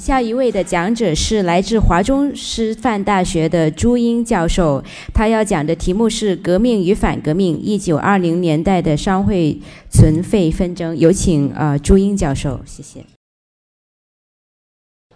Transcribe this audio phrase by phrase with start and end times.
[0.00, 4.82] 下一位的讲者是来自华中师范大学的朱英教授，
[5.14, 9.56] 他要讲的题目是“革命与反革命：一九二零年代的商会
[9.88, 10.98] 存废纷争”。
[10.98, 13.06] 有请呃朱英教授，谢谢。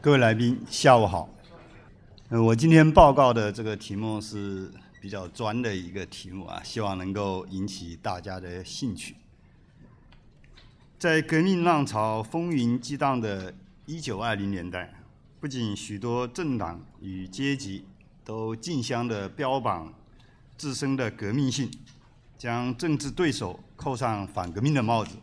[0.00, 1.28] 各位来宾，下午好。
[2.28, 4.70] 呃，我今天报告的这个题目是
[5.00, 9.16] 比较专的一个题目啊，希望能够引起大家的兴趣。
[11.00, 13.52] 在革命浪潮风云激荡的。
[13.90, 14.92] 一九二零年代，
[15.40, 17.86] 不仅许多政党与阶级
[18.22, 19.90] 都竞相的标榜
[20.58, 21.70] 自身的革命性，
[22.36, 25.16] 将政治对手扣上反革命的帽子，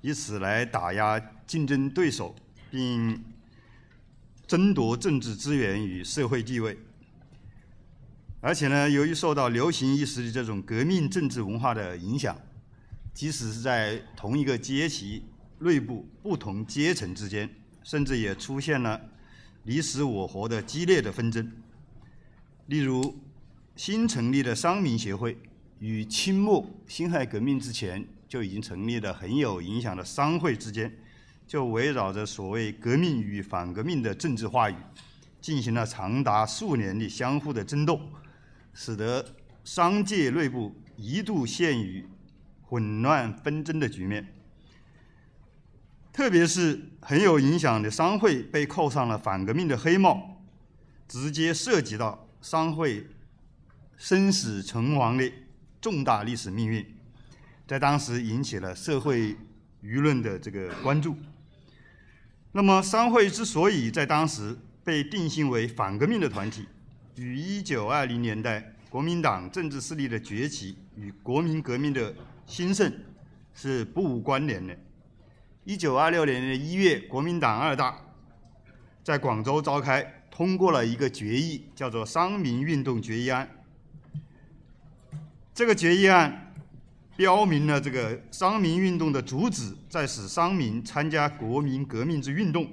[0.00, 2.34] 以此来打压竞争对手，
[2.72, 3.22] 并
[4.48, 6.76] 争夺政治资源与社会地位。
[8.40, 12.36] 而且呢，由于受到流行一时的这种革命政治文化的影响，
[13.14, 15.22] 即使是在同一个阶级
[15.60, 17.48] 内部，不同阶层之间。
[17.86, 19.00] 甚至也出现了
[19.62, 21.52] 你死我活的激烈的纷争。
[22.66, 23.16] 例如，
[23.76, 25.38] 新成立的商民协会
[25.78, 30.92] 与清末辛亥革命之前就已经成立的很有影响的商会之间，
[31.46, 34.74] 就围绕着所谓革命与反革命的政治话语，
[35.40, 38.00] 进行了长达数年的相互的争斗，
[38.74, 39.24] 使得
[39.62, 42.04] 商界内部一度陷于
[42.62, 44.26] 混乱纷争的局面。
[46.16, 50.40] 特别是很有影响的商会被扣上了反革命的黑帽，
[51.06, 53.06] 直接涉及到商会
[53.98, 55.30] 生死存亡的
[55.78, 56.82] 重大历史命运，
[57.68, 59.36] 在当时引起了社会
[59.82, 61.14] 舆论的这个关注。
[62.52, 66.66] 那么，商会之所以在当时被定性为反革命的团体，
[67.16, 72.14] 与一九二零年代国民党政治势力的崛起与国民革命的
[72.46, 72.90] 兴盛
[73.52, 74.74] 是不无关联的。
[75.66, 78.00] 一九二六年的一月，国民党二大
[79.02, 83.50] 在广州召开，通过了一个决议，叫做《商民运动决议案》。
[85.52, 86.54] 这个决议案
[87.16, 92.70] 标明了这个商民运动的主旨，在使商民参加国民革命之运动，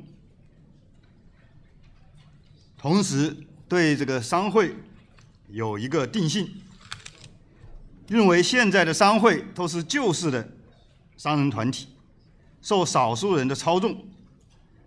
[2.77, 3.35] 同时
[3.67, 4.75] 对这个商会
[5.47, 6.47] 有一个定性，
[8.07, 10.47] 认为现在的商会都是旧式的
[11.17, 11.87] 商人团体。
[12.63, 13.93] 受少数人的操纵，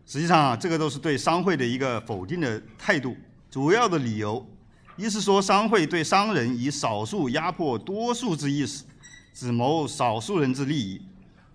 [0.07, 3.15] 实际上啊，这个都是对商会的一个否定的态度。
[3.51, 4.45] 主要的理由，
[4.97, 8.83] 一是说商会对商人以少数压迫多数之意识，
[9.35, 11.03] 只谋少数人之利益；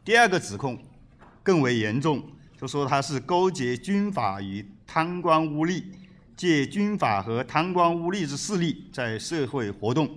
[0.06, 0.78] 第二个指控
[1.42, 2.24] 更为严重，
[2.56, 5.84] 就说他是勾结军阀与贪官污吏，
[6.38, 10.08] 借军阀和贪官污吏之势力在社会活动。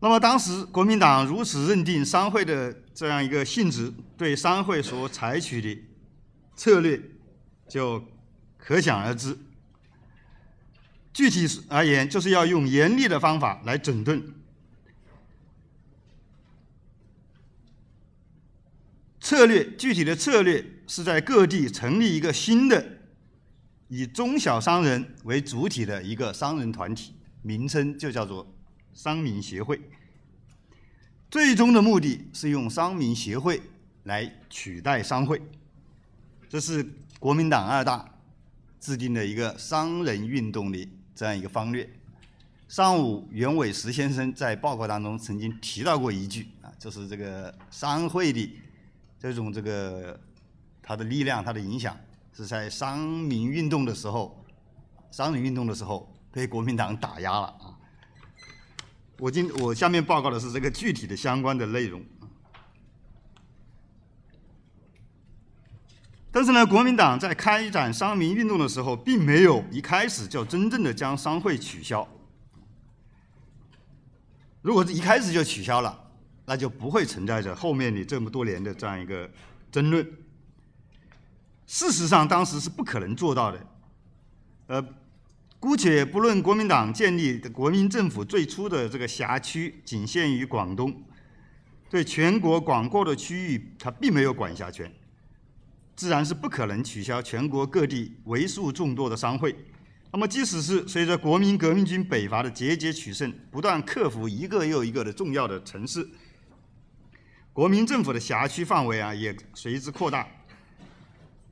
[0.00, 5.82] 那么当时国民党如此认定商会的这样一个性质，对商会所采取的
[6.54, 7.00] 策略
[7.68, 8.04] 就
[8.56, 9.36] 可想而知。
[11.12, 14.22] 具体而言，就是要用严厉的方法来整顿。
[19.20, 23.00] 策略具体的策略是在各地成立一个新的
[23.88, 28.54] 以中小商人为主体的一个商人团体，名称就叫做。
[28.98, 29.80] 商民协会
[31.30, 33.62] 最终的目的是用商民协会
[34.02, 35.40] 来取代商会，
[36.48, 36.84] 这是
[37.20, 38.12] 国民党二大
[38.80, 41.88] 制定的一个商人运动的这样一个方略。
[42.66, 48.58] 上午袁伟时先生在报告当中曾经提到过一句啊，就是这个商会的
[49.20, 50.18] 这种这个
[50.82, 51.96] 它的力量、它的影响
[52.32, 54.44] 是在商民运动的时候、
[55.12, 57.67] 商人运动的时候被国民党打压了。
[59.18, 62.00] 我今我下面报告的是这个具体的相关的内容，
[66.30, 72.06] 但是呢，国民党在开展商民运动的时候，并没有一开始就真正的将商会取消。
[74.62, 75.98] 如果一开始就取消了，
[76.44, 79.28] 那就不会存在着后面的这么多年的这样一个
[79.72, 80.08] 争论。
[81.66, 83.66] 事实上，当时是不可能做到的，
[84.68, 84.84] 呃。
[85.60, 91.02] 姑且不论国民党建立的国民政府最初的这个辖区仅限于广东，
[91.90, 94.88] 对全国广阔的区域它并没有管辖权，
[95.96, 99.52] 自然是不可能取消全国各地为数众多的商会。
[100.12, 106.08] 那么，即使是随着国民革命军北伐的节节取胜，不断克服一个又一个的重要的城市，
[107.52, 110.26] 国民政府的辖区范围啊也随之扩大，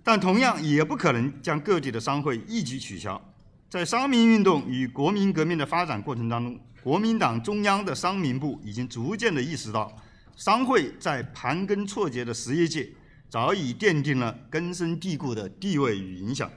[0.04, 3.20] 但同样也不可能将各地的商会一举取消。
[3.68, 9.92] 在商民运动与国民革命的发展过程当中，国民党中央的商民部已经逐渐的意识到，
[10.36, 12.88] 商会在盘根错节的实业界
[13.28, 16.48] 早已奠定了根深蒂固的地位与影响。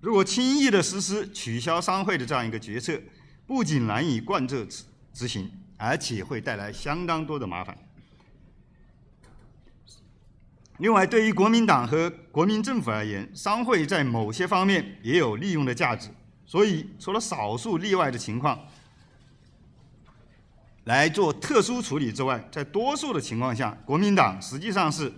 [0.00, 3.00] 如果轻易的实施取消商会的这样一个决策，
[3.46, 7.76] 不仅难以贯彻执执行，而且会带来相当多的麻烦。
[10.78, 16.10] 另外，对于国民党和国民政府而言，商会在某些方面也有利用的价值。
[16.46, 18.58] 所以，除了少数例外的情况
[20.84, 25.12] 来做特殊处理之外，在多数的情况下，国民党实际上是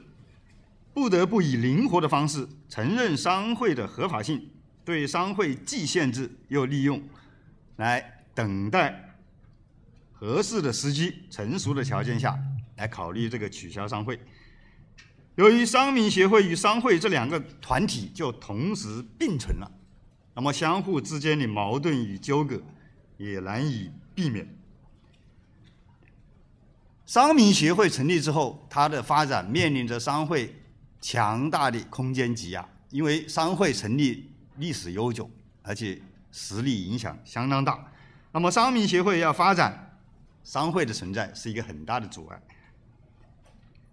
[0.94, 4.48] 不得不以灵活的方式承认商会的合法性，
[4.84, 7.02] 对商会既限制又利用，
[7.76, 9.14] 来等待
[10.12, 12.38] 合适的时机、成熟的条件下
[12.76, 14.18] 来考虑这个取消商会。
[15.34, 19.70] 由于商民协会与商会这两个团体就同时并存了，
[20.36, 22.62] 那么相互之间的矛盾与纠葛
[23.16, 24.46] 也难以避免。
[27.06, 30.54] 商民协会成立之后，它的发展面临着商会
[31.00, 35.28] 强大的空间挤压，因为商会成立历史悠久，
[35.62, 35.98] 而且
[36.30, 37.90] 实力影响相当大。
[38.30, 39.98] 那么商民协会要发展，
[40.44, 42.40] 商会的存在是一个很大的阻碍，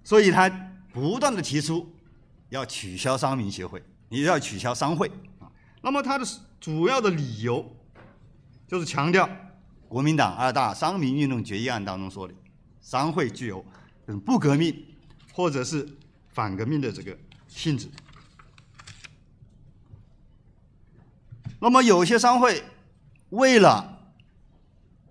[0.04, 0.69] 所以它。
[0.94, 1.92] 不断的提出
[2.50, 5.10] 要取消商民协会，也要取消商会。
[5.83, 6.25] 那么他的
[6.62, 7.75] 主要的理由
[8.65, 9.30] 就是强调
[9.89, 12.33] 国民党二大商民运动决议案当中说的，
[12.81, 13.63] 商会具有
[14.25, 14.85] 不革命
[15.33, 15.88] 或者是
[16.30, 17.15] 反革命的这个
[17.50, 17.89] 性质。
[21.59, 22.63] 那么有些商会
[23.31, 24.12] 为了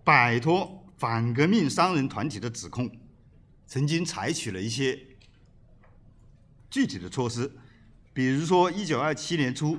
[0.02, 2.90] 摆脱反革命商人团体的指控，
[3.66, 4.98] 曾经采取了一些。
[6.70, 7.52] 具体的措施，
[8.14, 9.78] 比如说，一九二七年初，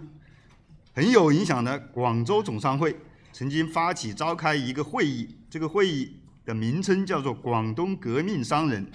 [0.93, 2.95] 很有影响的广州总商会
[3.31, 8.85] 曾经发起召开一个会议，这个会议的名称叫做“广东革命商人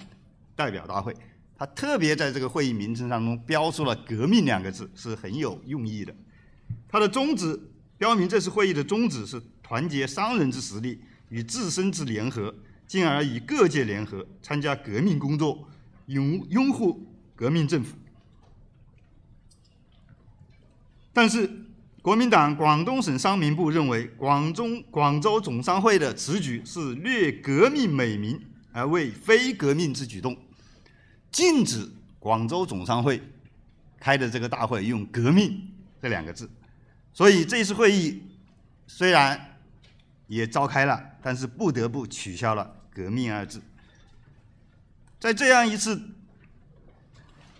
[0.55, 1.13] 代表大会”。
[1.57, 6.15] 他特别在这个会议名称当中标出了“革命”两个字，是很有用意的。
[6.87, 7.59] 他的宗旨
[7.97, 12.55] 标明，这次会议的宗旨是团结商人之实力与自身之联合，
[12.87, 15.67] 进而与各界联合参加革命工作，
[16.05, 17.05] 拥拥护。
[17.35, 17.95] 革命政府，
[21.13, 21.49] 但是
[22.09, 28.41] 国民党广东省商民部认为，广中广州总商会的此举是略革命美名
[28.71, 30.35] 而为非革命之举动，
[31.31, 33.21] 禁止广州总商会
[33.99, 35.71] 开的这个大会用“革命”
[36.01, 36.49] 这两个字。
[37.13, 38.23] 所以这次会议
[38.87, 39.59] 虽然
[40.25, 43.61] 也召开了，但是不得不取消了“革命”二字。
[45.19, 46.01] 在这样一次。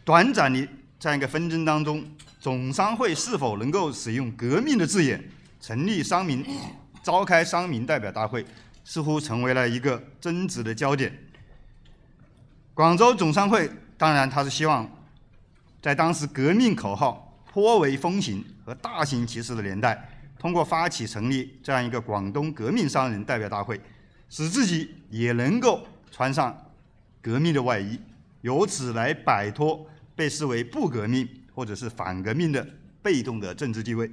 [0.04, 0.68] 短暂的
[1.00, 2.04] 这样一个纷争当中，
[2.40, 5.22] 总商会是否能够使用“革命”的字眼
[5.60, 6.46] 成立商民、
[7.04, 8.46] 召开商民代表大会，
[8.86, 11.14] 似乎成为了一个争执的焦点。
[12.74, 14.90] 广州总商会当然他是希望，
[15.82, 20.10] 在当时革命口号颇为风行和大行其事的年代，
[20.40, 23.80] 通过发起成立这样一个广东革命商人代表大会，
[24.30, 26.58] 使自己也能够穿上
[27.22, 28.00] 革命的外衣，
[28.42, 29.86] 由此来摆脱。
[30.16, 31.26] 被视为不革命
[31.60, 32.66] 或者是反革命的
[33.02, 34.10] 被动的政治地位，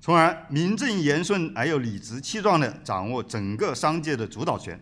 [0.00, 4.80] 从而名正言顺而又理直气壮地掌握整个商界的主导权。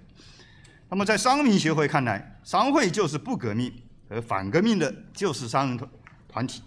[0.90, 3.72] 那么，在商民协会看来，商会就是不革命
[4.10, 5.90] 和反革命的，就是商人团
[6.28, 6.62] 团体。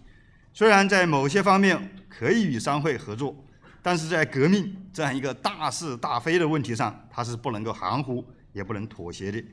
[0.52, 1.80] 虽然在某些方面
[2.10, 3.36] 可以与商会合作，
[3.84, 9.44] 但是在革命这样一个大是大非的问题上，它是不能够含糊，也不能妥协的。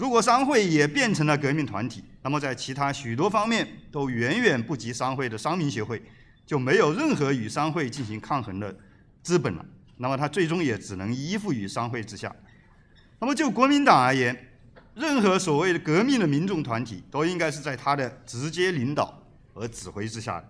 [0.00, 6.02] 如果商会也变成了革命团体，那么在其他许多方面都远远不及商会的商民协会，
[6.46, 8.74] 就没有任何与商会进行抗衡的
[9.22, 9.66] 资本了。
[9.98, 12.34] 那么他最终也只能依附于商会之下。
[13.18, 14.34] 那么就国民党而言，
[14.94, 20.48] 任何所谓的革命的民众团体都应该是在他的直接领导和指挥之下的。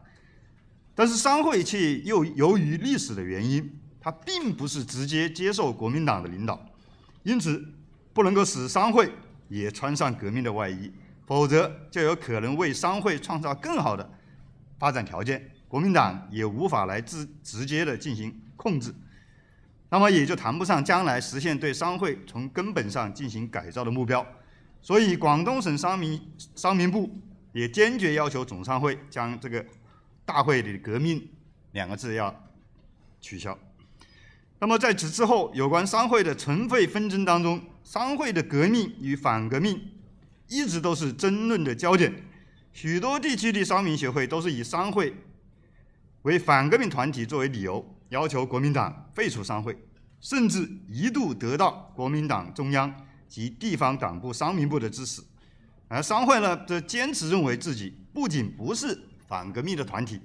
[0.95, 3.69] 但是商会却又由于历史的原因，
[4.00, 6.64] 他并不是直接接受国民党的领导，
[7.25, 7.61] 因此
[8.12, 9.12] 不能够使商会。
[9.50, 10.90] 也穿上革命的外衣，
[11.26, 14.11] 否则就有可能为商会创造更好的
[14.78, 18.95] 发展条件，国民党也无法来直直接的进行控制，
[19.90, 24.25] 那么也就谈不上将来实现对商会从根本上进行改造的目标。
[24.80, 26.19] 所以，广东省商民
[26.54, 27.11] 商民部
[27.52, 29.62] 也坚决要求总商会将这个
[30.25, 31.28] 大会的“革命”
[31.73, 32.35] 两个字要
[33.21, 33.59] 取消。
[34.59, 39.90] 那么在此之后，有关商会的存废纷争当中，商会的革命与反革命
[40.47, 42.23] 一直都是争论的焦点。
[42.73, 45.12] 许多地区的商民协会都是以商会
[46.23, 49.76] 为反革命团体作为理由，要求国民党废除商会，
[50.20, 52.94] 甚至一度得到国民党中央
[53.28, 55.20] 及地方党部商民部的支持。
[55.88, 60.20] 而商会呢，则坚持认为自己不仅不是反革命的团体，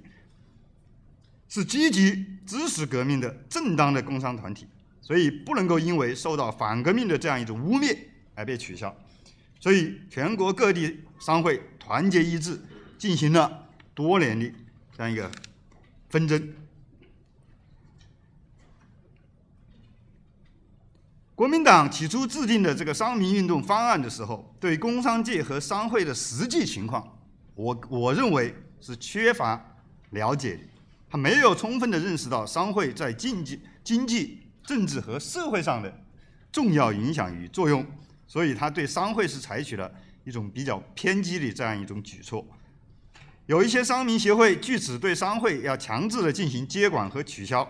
[1.48, 4.68] 是积极支持革命的正当的工商团体，
[5.06, 7.96] 所以不能够因为受到反革命的这样一种污蔑
[8.34, 8.92] 而被取消。
[9.60, 12.60] 所以，全国各地商会团结一致，
[12.98, 14.52] 进行了多年的
[14.96, 15.30] 这样一个
[16.08, 16.52] 纷争。
[21.36, 27.16] 国民党起初制定的这个商民运动方案的时候，对工商界和商会的实际情况，
[27.54, 29.64] 我我认为是缺乏
[30.10, 30.62] 了解的，
[31.08, 35.92] 他没有充分的认识到商会在经济、经济、政治和社会上的
[36.52, 37.86] 重要影响与作用，
[38.26, 39.90] 所以他对商会是采取了
[40.24, 42.44] 一种比较偏激的这样一种举措。
[43.46, 47.66] 有一些商民协会据此对商会要强制的进行接管和取消。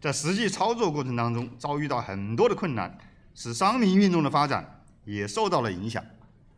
[0.00, 2.94] 在实际操作过程当中，遭遇到很多的困难，
[3.34, 6.04] 使商民运动的发展也受到了影响。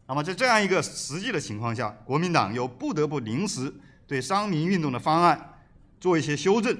[0.08, 3.72] 那么在这样一个实际的情况下，国民党又不得不临时
[4.04, 5.60] 对商民运动的方案
[6.00, 6.76] 做一些修正，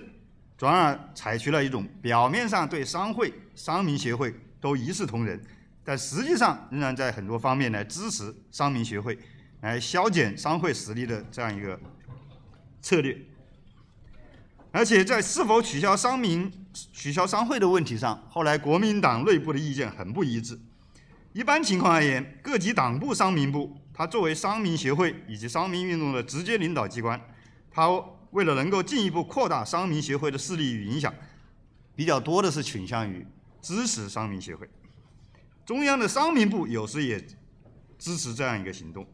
[0.57, 5.41] 转而采取了一种表面上对商会、商民协会都一视同仁，
[5.85, 9.19] 但实际上仍然在很多方面来支持商民协会，
[9.61, 11.79] 来削减商会实力的这样一个
[12.81, 13.17] 策略。
[14.73, 16.51] 而且在是否取消商民、
[16.93, 20.59] 取消商会的问题上，后来国民党内部的意见很不一致。
[21.33, 27.21] 一般情况而言，各级党部商民部，它作为商民协会以及商民运动的直接领导机关，
[27.71, 27.89] 它
[28.31, 31.13] 为了能够进一步扩大商民协会的势力与影响，
[31.95, 33.27] 比较多的是倾向于
[33.61, 34.69] 支持商民协会。
[35.65, 37.21] 中央的商民部有时也
[37.99, 39.07] 支持这样一个行动，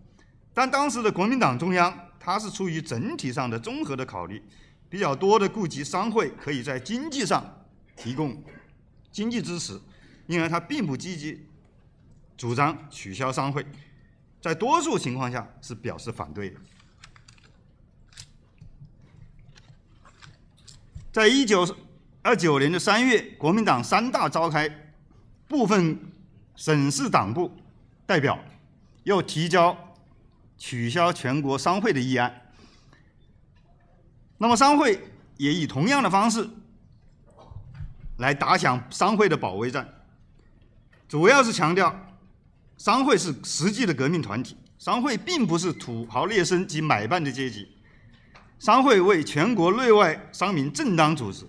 [0.52, 4.42] 但当时的国民党中央，它是出于整体上的综合的考虑。
[4.90, 7.42] 比较多的顾及商会可以在经济上
[7.96, 8.44] 提供
[9.10, 9.80] 经济支持，
[10.26, 11.46] 因而他并不积极
[12.36, 13.64] 主张取消商会，
[14.38, 16.60] 在多数情况下是表示反对的。
[21.12, 21.76] 在一九
[22.22, 24.66] 二九年的三月，国民党三大召开，
[25.46, 25.98] 部分
[26.56, 27.54] 省市党部
[28.06, 28.38] 代表
[29.04, 29.76] 又提交
[30.56, 32.34] 取消全国商会的议案。
[34.38, 34.98] 那么商会
[35.36, 36.48] 也以同样的方式
[38.16, 39.86] 来打响商会的保卫战，
[41.06, 41.94] 主要是强调
[42.78, 47.68] 商会是实际的革命团体，商会并不是土豪劣绅及买办的阶级，
[48.62, 51.44] 商会为全国内外商民正当组织。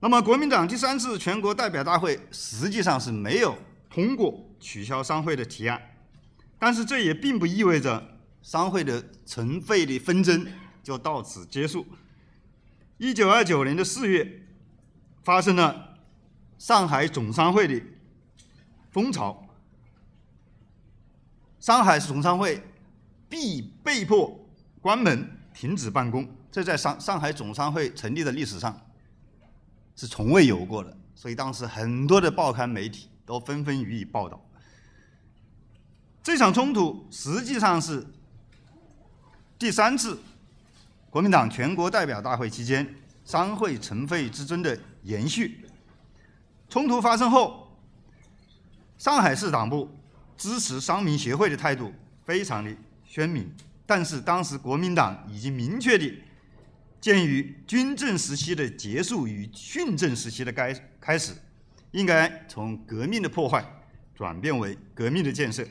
[0.00, 3.56] 那么国民党第三次全国代表大会实际上是没有
[3.88, 5.80] 通过取消商会的提案，
[6.58, 8.18] 但是这也并不意味着。
[8.40, 10.46] 商会的存废的纷争
[10.82, 11.84] 就到此结束。
[12.96, 14.42] 一九二九年的四月，
[15.22, 15.98] 发生了
[16.56, 17.82] 上海总商会的
[18.90, 19.46] 风潮，
[21.60, 22.62] 上海总商会
[23.28, 24.38] 必被迫
[24.80, 28.78] 关门停止办公，这在上上海总商会成立的历史上
[29.96, 34.40] 是从未有过的，所以当时很多的报刊媒体都纷纷予以报道。
[36.22, 38.06] 这场冲突实际上是。
[39.58, 40.16] 第三次
[41.10, 42.94] 国民党全国代表大会期间，
[43.24, 45.66] 商会存废之争的延续。
[46.68, 47.76] 冲突发生后，
[48.98, 49.90] 上海市党部
[50.36, 51.92] 支持商民协会的态度
[52.24, 52.70] 非常的
[53.08, 53.52] 宣明。
[53.84, 56.14] 但是当时国民党已经明确的，
[57.00, 61.32] 鉴于军政时期的结束与训政时期的开开始，
[61.92, 63.64] 应该从革命的破坏
[64.14, 65.66] 转变为革命的建设。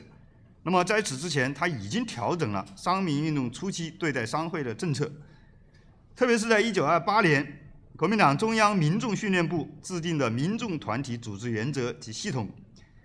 [0.64, 5.10] 那么在此之前，他已经调整了商民运动初期对待商会的政策，
[6.16, 7.60] 特别是在1928年，
[7.96, 12.50] 国民党中央民众训练部制定的民众团体组织原则及系统，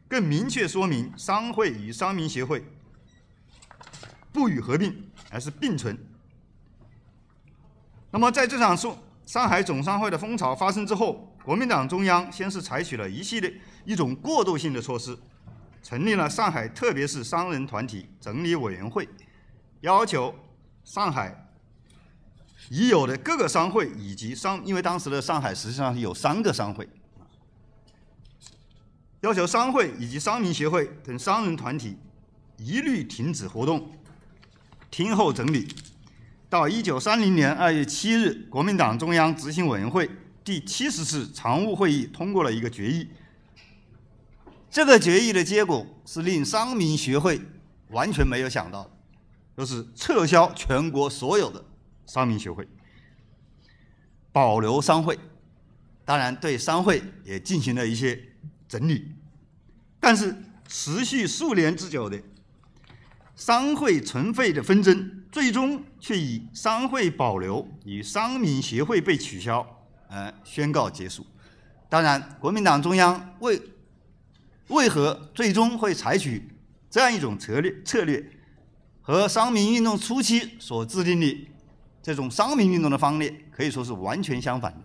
[0.07, 2.65] 更明确说明商会与商民协会
[4.33, 5.97] 不予合并，而是并存。
[8.11, 13.53] 那么在这场上上海总商会的风潮发生之后，国民党中央先是采取了一系列
[13.85, 15.17] 一种过渡性的措施。
[15.81, 19.05] 成立了上海特别是商人团体整理委员会，
[19.81, 20.33] 要求
[20.85, 21.49] 上海
[22.69, 26.87] 已有的各个商会以及商，因为当时的上海实际上有三个商会，
[29.19, 31.97] 要求商会以及商民协会等商人团体
[32.55, 33.91] 一律停止活动，
[34.93, 35.67] 听候整理。
[36.47, 40.07] 到一九三零年二月七日，国民党中央执行委员会
[40.43, 43.07] 第七十次常务会议通过了一个决议。
[44.69, 47.41] 这个决议的结果是令商民协会
[47.89, 48.87] 完全没有想到，
[49.57, 51.65] 就是撤销全国所有的
[52.05, 52.67] 商民协会，
[54.31, 55.17] 保留商会，
[56.05, 58.23] 当然对商会也进行了一些
[58.67, 59.11] 整理，
[59.99, 60.35] 但是
[60.67, 62.21] 持续数年之久的
[63.35, 69.65] 商会存废的纷争，最终却以商会保留与商民协会被取消
[70.07, 71.25] 而宣告结束。
[71.89, 73.61] 当然，国民党中央为
[74.67, 76.47] 为何最终会采取
[76.89, 78.23] 这样一种策略策略，
[79.01, 81.47] 和商民运动初期所制定的
[82.01, 84.79] 这种商民运动的方略可以说是完全相反的。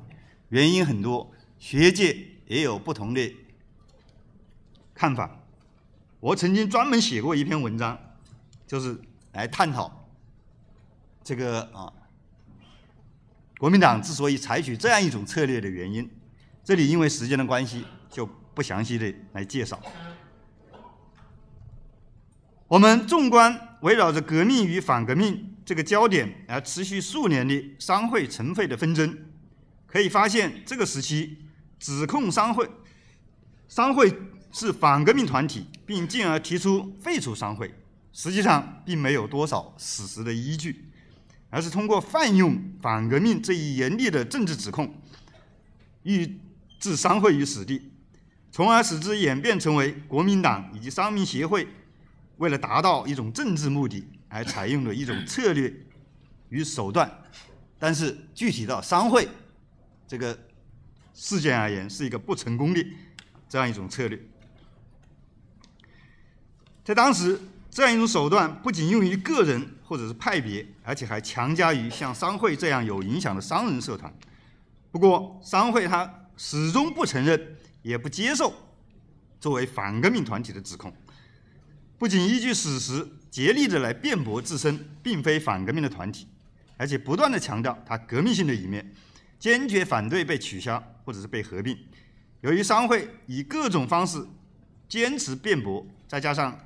[0.49, 3.35] 原因很多，学界也有不同的
[4.95, 5.39] 看法。
[6.21, 7.99] 我曾经专门写过一篇文章，
[8.69, 8.97] 就是
[9.33, 10.09] 来探讨
[11.25, 11.93] 这个啊，
[13.59, 16.09] 国民党之所以采取这样一种策略的原因。
[16.63, 19.81] 这里因为时间的关系，就不详细的来介绍。
[22.69, 29.17] 我们纵观围绕着革命与反革命这个焦点而持续数年的商会成废的纷争，
[29.87, 31.39] 可以发现，这个时期
[31.79, 32.69] 指控商会
[33.67, 34.15] 商会
[34.53, 37.75] 是反革命团体，并进而提出废除商会，
[38.19, 40.87] 实际上并没有多少史实的依据，
[41.51, 44.93] 而是通过泛用反革命这一严厉的政治指控，
[46.03, 46.37] 欲
[46.81, 47.93] 置商会于死地，
[48.51, 51.69] 从而使之演变成为国民党以及商民协会
[52.39, 55.73] 为了达到一种政治目的而采用的一种策略
[56.49, 57.09] 与手段。
[57.79, 59.29] 但是具体到商会
[60.09, 60.37] 这个
[61.15, 62.85] 事件而言，是一个不成功的
[63.49, 64.21] 这样一种策略。
[66.83, 67.41] 在当时，
[67.79, 74.13] 这样一种手段不仅用于个人或者是派别，而且还强加于像商会这样有影响的商人社团。
[74.91, 76.13] 不过，商会它。
[76.37, 78.53] 始终不承认，也不接受
[79.41, 80.93] 作为反革命团体的指控，
[81.99, 86.27] 不仅依据史实竭力的来辩驳自身并非反革命的团体，
[86.77, 88.93] 而且不断的强调它革命性的一面，
[89.39, 91.77] 坚决反对被取消或者是被合并。
[92.41, 94.25] 由于商会以各种方式
[94.89, 96.57] 坚持辩驳，再加上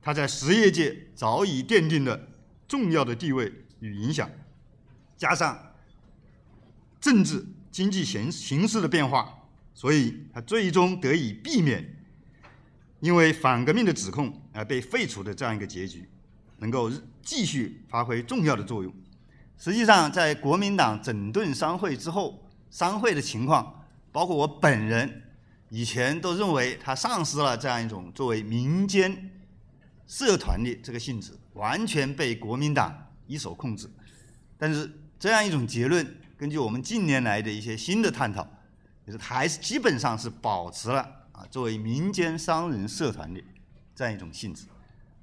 [0.00, 2.20] 他在实业界早已奠定了
[2.66, 4.30] 重要的地位与影响，
[5.16, 5.58] 加上
[7.00, 7.46] 政治。
[7.70, 9.32] 经济形形势的变化，
[9.72, 11.96] 所以他最终得以避免
[12.98, 16.08] 因为反革命的指控而被废除的这样一个结局，
[16.56, 16.90] 能够
[17.22, 18.92] 继续发挥重要的作用。
[19.58, 25.22] 实际上，在国民党整顿商会之后，商会的情况，包括我本人
[25.68, 29.30] 以前都认为他丧失了这样一种作为民间
[30.08, 32.92] 社团的这个性质，完全被国民党
[33.28, 33.88] 一手控制。
[34.58, 34.90] 但是
[35.20, 36.04] 这样一种结论。
[36.36, 38.46] 根据我们近年来的一些新的探讨，
[39.04, 41.00] 就是还是基本上是保持了
[41.32, 43.42] 啊作为民间商人社团的
[43.92, 44.66] 这样一种性质。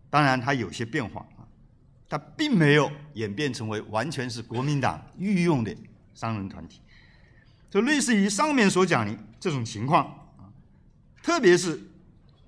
[0.10, 1.48] 当然，它有些变化啊，
[2.10, 5.74] 它并没有演变成为完全是国民党御用的
[6.13, 6.82] 商人团体。
[7.69, 10.04] 就类似于上面所讲的这种情况
[10.38, 10.52] 啊，
[11.24, 11.80] 特别是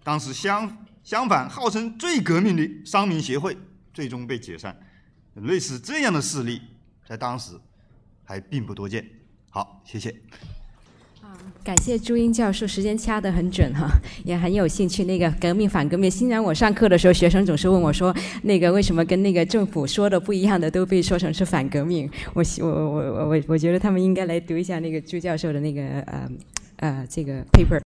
[0.04, 3.56] 当时相相反号称最革命的商民协会
[3.93, 4.78] 最终被解散，
[5.36, 6.62] 类似这样的事例
[7.08, 7.54] 在当时。
[8.26, 9.06] 还并不多见。
[9.50, 10.10] 好，谢谢。
[11.22, 11.32] 啊，
[11.63, 13.88] 感谢朱英教授，时间掐得很准哈，
[14.26, 15.06] 也很有兴趣。
[15.06, 22.12] 那个革命反革命，虽然我上课的时候，学生总是问我说，那个为什么跟那个政府说的不一样的都被说成是反革命？
[22.34, 26.30] 我我我我我我觉得他们应该来读一下那个朱教授的那个呃
[26.76, 27.87] 呃这个 paper。